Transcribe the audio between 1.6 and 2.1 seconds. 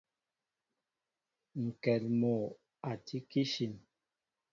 Ŋkɛn